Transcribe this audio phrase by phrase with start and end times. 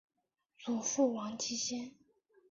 [0.57, 1.93] 祖父王继先。